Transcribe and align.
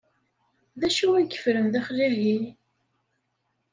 D 0.79 0.81
acu 0.87 1.07
i 1.15 1.21
yeffren 1.25 1.65
daxel-ahi? 1.73 2.37